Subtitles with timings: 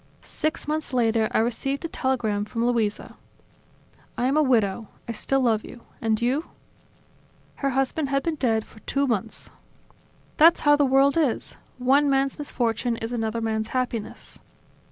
[0.23, 3.15] Six months later, I received a telegram from Luisa:
[4.17, 4.87] "I am a widow.
[5.07, 5.81] I still love you.
[6.01, 6.49] And you?"
[7.57, 9.51] Her husband had been dead for two months."
[10.37, 14.39] "That's how the world is: one man's misfortune is another man's happiness."